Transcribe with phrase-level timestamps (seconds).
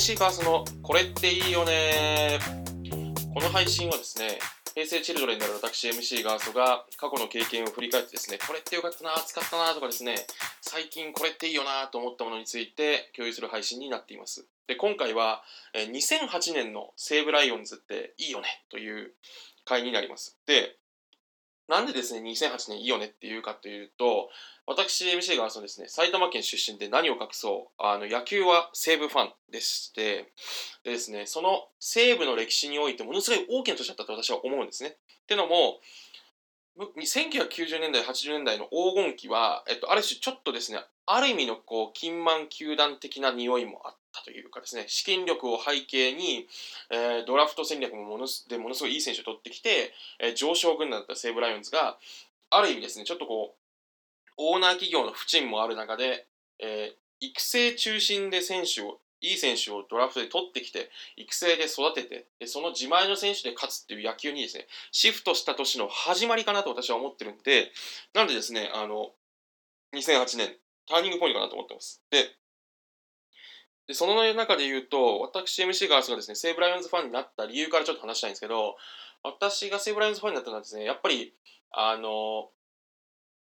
[0.00, 2.38] MC カースのこれっていいよね。
[3.34, 4.38] この配信はですね
[4.74, 10.14] 平成チルドレンである私 MC ガーソが過去の経験を振り返ってですねこれってよかったな使ったなとかですね
[10.62, 14.46] 最近これっていいよなと思ったものについて共有する配信になっています。
[14.66, 15.42] で今回は
[15.74, 19.12] 2008年の西武ライオンズっていいよねという
[19.64, 20.38] 回になります。
[20.46, 20.76] で
[21.70, 24.28] なんでですね、2008年いいよねっていうかというと、
[24.66, 30.32] 私、MC がそのですね、埼玉県出身で何を隠そう、あの、野球は西武ファンでして、
[30.82, 34.90] でですね、その西武の歴史においてものすごい大きな年だったと私は思うんですね。
[34.90, 34.96] っ
[35.28, 35.78] てのも、
[36.76, 46.46] 1990年代、80年代の黄金期は、えっと、ある種ちょっとですね、ある意味のこう、金満球団的な匂いもあったというかですね、資金力を背景に、
[46.90, 51.98] えー、ドラフト戦略もものすでものすごいいい選手を取ってきて、えー、上昇軍団だった西武ライオンズが、
[52.50, 56.26] ある意味ですね、ちょっとこう、オーナー企業の不沈もある中で、
[56.58, 67.70] えー、育成中心で選手を、いい選手をドラフトで取ってきて、育成で育てて、でその自前の選手で勝つっていう野球にですね、シフトした年の始まりかなと私は思ってるんで、
[68.14, 69.10] なんでですね、あの、
[69.94, 70.56] 2008年、
[70.88, 72.02] ターニングポイントかなと思ってます。
[72.10, 72.34] で、
[73.90, 78.76] でその中で言うと、私 MC ガースがですね、西武ライオンズファンになった理由からちょっと話したいんですけど、
[79.24, 81.34] 私が西武ライオンズファンになったのはですね、やっぱり、
[81.72, 82.50] あの、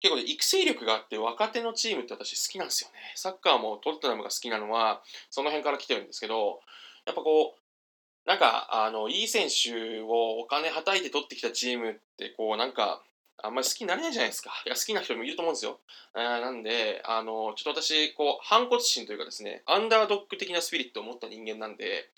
[0.00, 2.96] 結構ね、育成力があって若手のチームって私好きなんですよね。
[3.16, 6.62] サッカーもトットナムが好きなのは、その辺から来てるんですけど、
[7.04, 13.02] やっぱこう、なんか、あの、いい選手をお金はたいて取ってきたチームって、こう、なんか、
[13.42, 14.50] あんまり好きになれないじゃないですか。
[14.66, 15.80] いや好きな人もいると思うんですよ。
[16.14, 22.10] えー、なんで、あの、ちょっと私、こう、反骨心というかですね、アンダードッグ的なスピリットを持った人間なんで、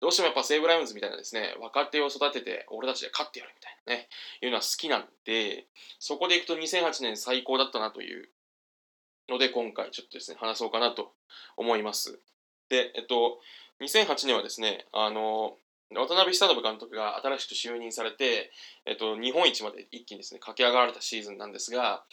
[0.00, 4.08] どうしてもやっぱ西武ライオンズみたいなですね、若手を育てて、俺たちで勝ってやるみたいなね、
[4.42, 5.66] いうのは好きなんで、
[5.98, 8.28] そこでいくと2008年最高だったなという
[9.28, 11.12] ので、今回ちょっとですね、話そうかなと
[11.56, 12.18] 思います。
[12.68, 13.40] で、えっと、
[13.80, 15.56] 2008年はですね、あの、
[15.92, 18.52] 渡辺久信監督が新しく就任されて、
[18.86, 22.04] えっと、日本一まで一気にですね、駆け上がられたシーズンなんですが、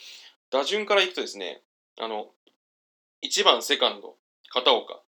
[0.50, 1.62] 打順からいくとですね、
[2.00, 2.28] あの、
[3.24, 4.16] 1番セカンド、
[4.50, 5.02] 片岡。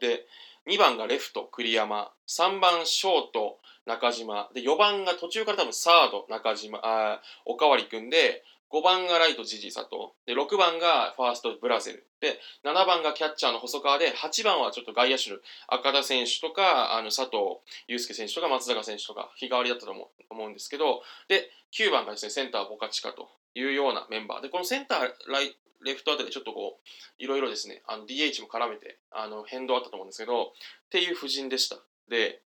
[0.00, 0.26] で、
[0.66, 2.10] 2番がレフト、栗山。
[2.26, 4.48] 3番ショート、中島。
[4.54, 8.42] で、4番が途中から多分サード、中島、あおかわりくんで、
[8.74, 10.10] 5番がライト、ジジ佐藤。
[10.26, 12.08] で、6番がファースト、ブラゼル。
[12.20, 15.36] で、7番がキャッチャーの細川で、8番はちょっと外野手の
[15.68, 17.38] 赤田選手とか、あの佐藤
[17.86, 24.98] 祐介選手とか松坂選手とか、日替わりだったと思うんですけど、で、9番がですね、センター、ボカチカというようなメンバーで、このセンター、
[25.28, 30.48] ライレフトあたりでちょっとこう、いろいろですね、あの DH も絡めて、あの変動あったと思うんですけど、っ
[30.90, 31.76] ていう布陣でした。
[32.08, 32.42] で、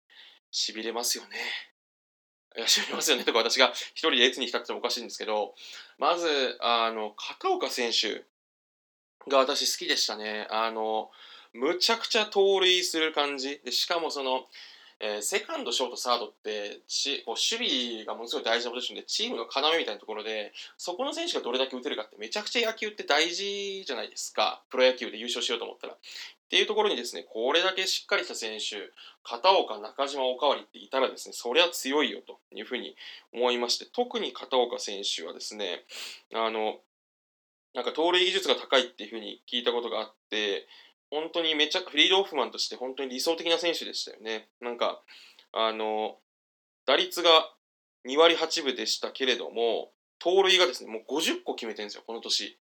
[0.51, 1.37] しびれますよね。
[2.65, 5.55] 知りますよねとか私が一人で越に浸ってもおかしいんですけど、
[5.99, 8.25] まず、あの、片岡選手
[9.31, 10.47] が私好きでしたね。
[10.51, 11.11] あの、
[11.53, 13.61] むちゃくちゃ盗塁する感じ。
[13.65, 14.47] で、しかもその、
[14.99, 25.97] えー、セカンド、ショート、サードってちこう守備がものすごい大事なポジションでチームの要みたいなところでそこの選手がどれだけ打てるかってめちゃくちゃ野球って大事じゃないですかプロ野球で優勝しようと思ったら。
[26.47, 28.77] っていうところにですねこれだけしっかりした選手
[29.25, 32.97] 片岡、中島、おかわりっていたらですねそりゃ強いよというふうに
[33.33, 35.85] 思いまして特に片岡選手はですね
[36.35, 36.77] あの
[37.75, 40.67] なんか盗塁技術が高いっていうふうに聞いたことがあって
[41.11, 44.49] 本当にめちゃくフリードオフマンとして本当に理想的な選手でしたよね。
[44.61, 45.01] なんか、
[45.53, 46.17] あの、
[46.85, 47.31] 打率が
[48.09, 52.59] 2割8分でしたけれども、盗塁がですね、もう50個決めてるんですよ、この年。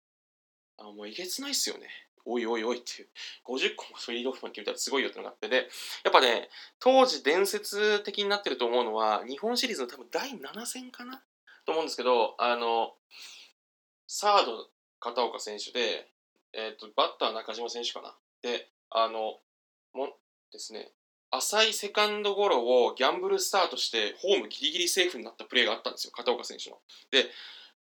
[0.77, 1.87] あもうえげつないっすよね。
[2.25, 3.09] おいおいおいっていう。
[3.45, 5.49] 50個もフリードフマン決めたらすごいよってのがあって。
[5.49, 5.67] で、
[6.03, 6.49] やっぱね、
[6.79, 11.21] 当時伝説的になってると思うのは、日本シリーズの多分第7戦かな
[11.65, 12.93] と思うんですけど、あの、
[14.07, 16.11] サード片岡選手で、
[16.53, 18.15] えっ、ー、と、バッター中島選手かな。
[18.41, 19.39] で、あの、
[19.93, 20.17] も
[20.51, 20.91] ですね、
[21.31, 26.77] 浅いセカンドゴロをギャンブルスタートしてホームギリギリセーフになったプレーがあったんですよ、片岡選手の。
[27.09, 27.29] で、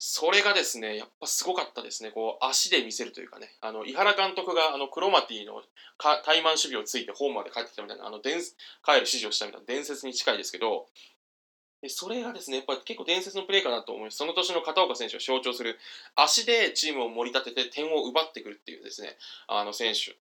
[0.02, 2.12] それがですね、やっぱすごかったですね。
[2.12, 3.52] こう、足で見せるというかね。
[3.60, 5.62] あの、井原監督が、あの、クロマティの
[6.24, 8.40] 対マン守備をついてホームまで帰ってきたみたいな、あの、帰る
[9.00, 10.88] 指示をしたみたいな伝説に近いですけど、
[11.82, 14.18] でそれがですね、やっぱり結構伝説のプレーかなと思います。
[14.18, 15.78] その年の片岡選手を象徴する、
[16.16, 19.18] 足でチームを盛り立てて点を奪ってくるっていうですね、
[19.48, 20.18] あの選手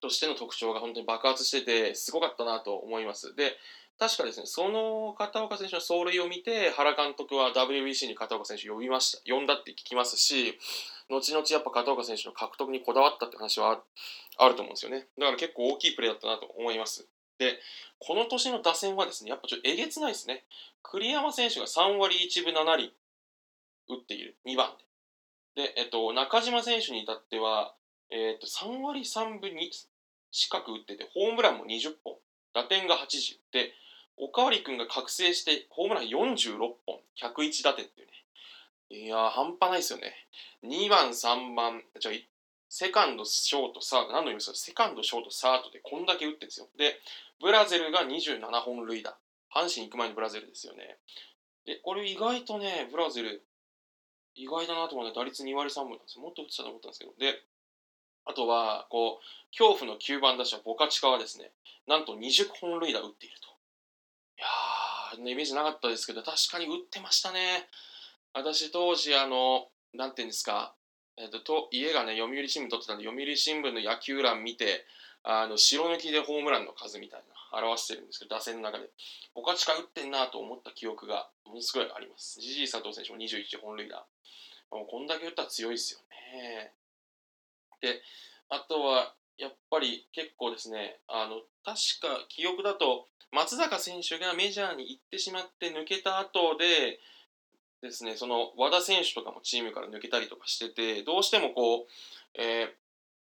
[0.00, 3.34] としての特徴が本当に爆発してて、すごかったなと思います。
[3.36, 3.56] で、
[3.98, 9.32] 確かですね、その片岡選手の走塁を見て、原監督は WBC に片岡選手呼びました。
[9.32, 10.58] 呼んだって聞きますし、
[11.08, 13.80] 後々やっぱ片岡選手の獲得にこだわったって話は
[14.36, 15.06] あると思うんですよね。
[15.18, 17.06] だから結構大きいプレーだったなと思います。
[17.38, 17.58] で、
[17.98, 20.44] この年の打線はですね、やっぱちょっとえげつないですね。
[20.82, 22.92] 栗山選手が3割1分7厘。
[23.88, 24.36] 打っている。
[24.46, 24.70] 2番
[25.54, 25.62] で。
[25.62, 27.74] で、えっと、中島選手に至っては、
[28.10, 29.70] えっと、3割3分に
[30.30, 32.13] 近く打ってて、ホームランも20本、
[32.54, 33.38] 打点が80。
[33.52, 33.74] で、
[34.16, 36.56] おかわり君が覚醒して、ホームラン46
[36.86, 39.04] 本、101打点っていうね。
[39.04, 40.14] いやー、半端ないですよね。
[40.62, 42.14] 2番、3番、じゃあ、
[42.68, 44.56] セカンド、ショート、サード、何度言いますか？
[44.56, 46.68] セカンド、ショート、サードでこんだけ打ってるんですよ。
[46.76, 47.00] で、
[47.40, 49.16] ブラゼルが27本塁打。
[49.54, 50.98] 阪神行く前のブラゼルですよね。
[51.66, 53.44] で、これ意外とね、ブラゼル、
[54.34, 56.22] 意外だなと思うの打率2割3分なんですよ。
[56.22, 57.12] もっと打ってたと思ったんですけど。
[57.18, 57.42] で、
[58.26, 61.50] あとは、こう、恐怖の9番打者、ボカチカはですね、
[61.86, 63.48] なんと20本塁打打っていると。
[65.18, 67.68] いやー、イメージなかったですけど、確かに打ってましたね。
[68.32, 70.74] 私、当時、あの、なんていうんですか、
[71.16, 74.86] えっと、家がね、読売新聞撮ってたんで、読売新聞の野球欄見て、
[75.26, 77.22] あの白抜きでホームランの数みたい
[77.52, 78.90] な表してるんですけど打線の中で。
[79.34, 82.40] ボカチカ打ってんなと思った記憶がものすごいあります。
[82.40, 84.04] ジジイ佐藤選手も21本塁打。
[84.70, 86.72] もうこんだけ打ったら強いですよね。
[87.84, 88.00] で
[88.48, 97.00] あとはやっぱり結構ですねあの確か記憶だと松坂選手がメジャーに行ってしまって抜けた後で
[97.82, 102.66] ですねその和田選手とかもチームから抜けたりとかしててどうしてもこう、えー、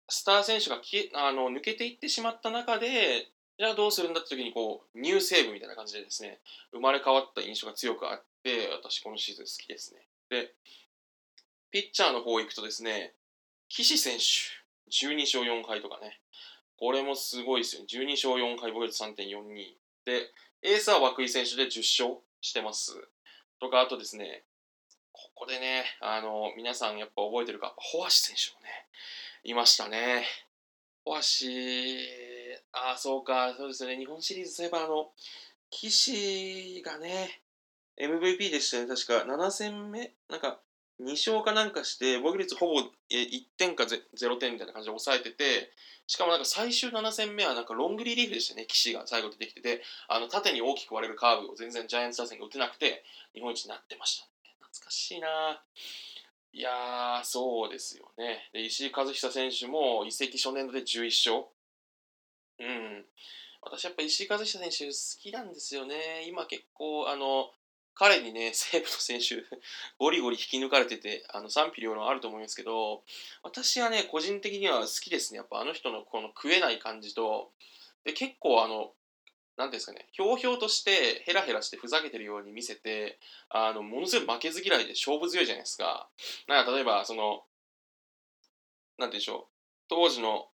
[0.08, 3.28] スター選手がきあの抜けていってしまった中で
[3.58, 6.38] じゃあどうするんだって時にこうニューセーブみたいな感じでですね
[6.72, 10.00] 生まれ変わった印象が強くあって私このシーズン好きですね。
[10.30, 10.54] で
[11.70, 13.12] ピッチャーの方行くとですね
[13.68, 14.24] 岸選手。
[14.90, 16.20] 12勝4敗とかね。
[16.78, 17.86] これもすごいですよね。
[17.90, 19.74] 12勝4敗防御率3.42
[20.04, 20.32] で
[20.62, 22.96] エースは涌井選手で10勝してます。
[23.60, 24.44] とかあとですね
[25.12, 27.74] ここでねあの皆さんやっぱ覚えてるか。
[27.76, 28.68] ホアシ選手もね
[29.44, 30.24] いましたね。
[31.04, 32.06] わし、
[32.72, 33.96] ああ、そうか、そうですよね。
[33.96, 35.10] 日本シリーズといえば、あの、
[35.70, 37.40] 岸がね、
[37.98, 39.32] MVP でしたね、確か。
[39.32, 40.12] 7戦目？
[40.28, 40.60] なんか、
[41.00, 42.88] 2勝かなんかして、防御率ほぼ1
[43.56, 45.70] 点か0点みたいな感じで抑えてて、
[46.06, 53.04] しかもなんか最終7戦目はなんかロングリリーフでしたね、岸が最後出てきてて、あの縦に大きく割れるカーブを全然ジャイアンツ打線が打てなくて、
[53.34, 54.30] 日本一になってましたね。
[54.60, 55.62] 懐かしいな
[56.52, 58.48] いやー、そうですよね。
[58.52, 61.46] で、石井和久選手も移籍初年度で11勝。
[62.58, 63.04] うん。
[63.60, 66.24] 私やっぱ石井和久選手好きなんですよね。
[66.26, 67.50] 今結構、あの、
[67.98, 69.44] 彼にね、 西武の選手、
[69.98, 73.02] ゴリゴリ引き抜かれてて、あの賛否両論あると思いますけど、
[73.42, 75.38] 私はね、個人的には好きですね。
[75.38, 77.52] やっぱあの人のこの食えない感じと、
[78.04, 78.94] で結構あの、
[79.56, 83.18] なんですかね、ひょうひょうとしてヘラヘラしてふざけてるように見せて、
[83.48, 86.08] あの、ものすごい負けず嫌いで勝負強いじゃないですか。
[86.46, 87.44] なんか例えば、その、
[88.98, 89.54] なんてでしょう、
[89.88, 90.48] 当時の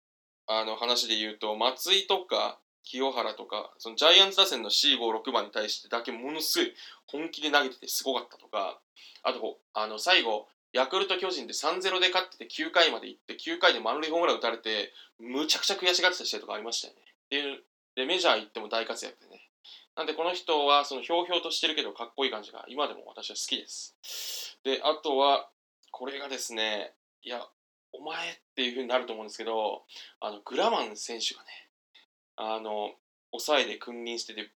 [0.46, 6.74] あの話で言うと、松井とか清原とか、そのジャイアンツ打線の C5、6番に対してだけものすごい
[7.06, 8.80] 本気で投げててすごかったとか、
[9.22, 17.00] あと、あの、最後、ヤクルト巨人で3-0で勝ってて9回まで行って、9回で満塁ホームラン打たれて、むちゃくちゃ悔しがってた試合とかありましたよね。
[17.00, 17.64] っていう
[17.94, 19.48] で、メジャー行っても大活躍でね。
[19.96, 24.58] なんでこの人はそのひょうひょうとしてるけどかっこいい感じが今でも私は好きです。
[24.64, 25.48] で、あとは、
[25.92, 26.92] これがですね、
[27.22, 27.46] いや、
[27.92, 29.84] お前っていう風になると思うんですけど、
[30.20, 31.63] あの、グラマン選手がね、
[32.36, 32.92] あの、
[33.30, 34.50] 抑えで君臨してて、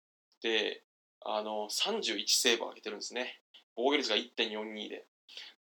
[0.43, 0.83] で、
[1.25, 3.41] あの、31セーブ上げてるんですね。
[3.75, 5.07] 防御率が1.42で。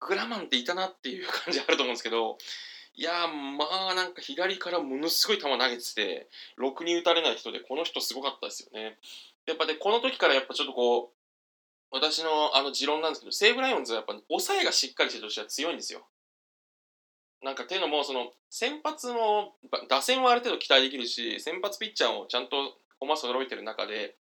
[0.01, 2.39] グラマンっていたなっていう感じあると思うんですけど、
[2.97, 8.99] いやまあなんか左からものすごい球投げてて、ろくに打たれない人で、この人すごかったですよね。
[9.47, 11.15] やっぱで、この時からやっぱちょっとこう、
[11.91, 16.07] 私のあの持論なんですけど、西武ライオンズはやっぱ抑えがしっかりしてるとしては強いんですよ。
[17.45, 19.55] なんかっていうのも、その先発も、
[19.89, 22.57] 打線はある程度期待できるし、先発ピッチャーもちゃんと
[22.99, 24.17] 駒揃えてる中で、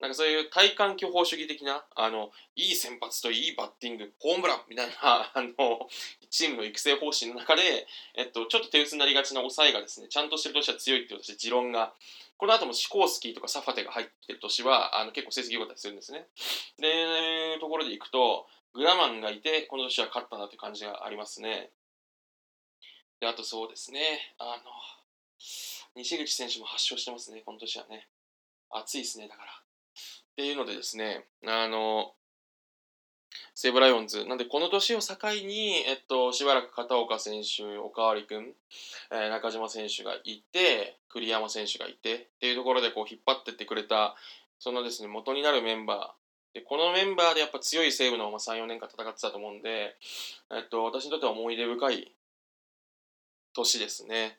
[0.00, 4.94] なんかそういう体感巨峰主義的な、あの、いい先発といいバッティング、ホームランみたいな、
[5.34, 5.88] あの、
[6.30, 11.92] チームの育成方針の中で、えっと、ちょっと手薄になりがちな抑えがですね、ちゃんとしてる年は強いっていう私、持論が、
[12.38, 16.28] この後もシコースキーとかサファテが入ってる年は、あの、結構成績良かったりするんですね。
[16.78, 21.72] で、ところでいくと、グラマンがいて、この年は勝ったなっていう感じがありますね。
[23.20, 24.70] で、あとそうですね、あの、
[25.96, 28.08] 西口選手も発症してますね、この年はね。
[28.70, 29.50] 暑いですね、だから。
[29.50, 29.54] っ
[30.36, 32.14] ていうのでですね、あの、
[33.54, 34.24] 西武ライオンズ。
[34.24, 38.54] なんで、この年を境に、えっと、しばらく片岡選手、おかわり君、
[39.10, 44.14] えー、中島選手がいて、栗山選手がいて、っていうところでこう引っ張ってってくれた、
[44.58, 46.54] そのですね、元になるメンバー。
[46.54, 49.96] で、このメンバーでやっぱ強い西武のまま3、4年間戦ってたと思うんで、
[50.52, 52.12] えっと、私にとっては思い出深い
[53.58, 54.38] 年ですね。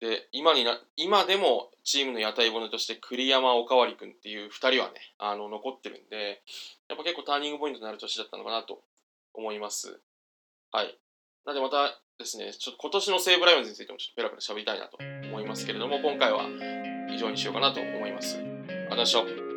[0.00, 6.40] で今にな今でもチームの屋台骨として栗山おかわり君っていう2人はねあの残ってるんで
[6.88, 8.82] やっぱ結構ターニングポイントになる年だったのかなと
[9.34, 10.00] 思います。
[10.70, 10.98] はい。
[11.44, 16.48] なのでまたですね、ちょっと今年の西武ライオンズについてもちょっとペラペラ喋りたいなと思いますけれども、今回は
[17.10, 18.36] 以上にしようかなと思います。
[18.36, 19.47] ありがとうございました。